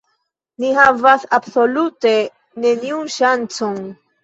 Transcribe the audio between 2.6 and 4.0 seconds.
neniun ŝancon.